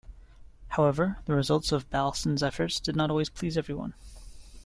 [0.69, 3.93] However, the results of Balsan's efforts did not always please everyone.